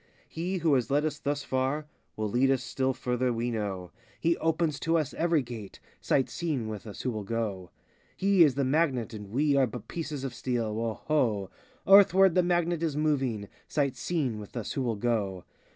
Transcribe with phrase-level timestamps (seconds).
[0.29, 3.91] 90 He who has led us thus far Will lead us still further, we know:
[4.19, 7.69] He opens to us every gate, Sight seeing with us, who will go?
[8.17, 11.51] He is the magnet and we Are but pieces of steel: woh ho!
[11.87, 15.43] Earthward the Magnet is moving!— Sight seeing with us, who will go?